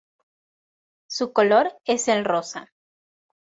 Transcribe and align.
Su 1.07 1.31
color 1.31 1.77
es 1.85 2.07
el 2.07 2.25
rosa. 2.25 2.71